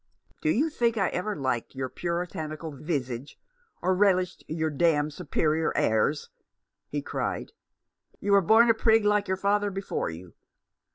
[0.41, 3.37] "Do you think I ever liked your Puritanical visage,
[3.83, 6.31] or relished your damned superior airs?"
[6.91, 7.51] he cried."
[8.19, 10.33] You were born a prig, like your father before you.